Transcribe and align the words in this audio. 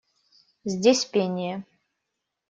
Здесь 0.65 1.05
пение. 1.05 1.63